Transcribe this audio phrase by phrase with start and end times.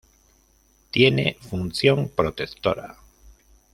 [0.89, 2.97] Tiene función protectora.